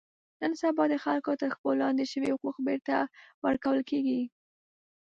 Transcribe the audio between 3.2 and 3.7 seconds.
ور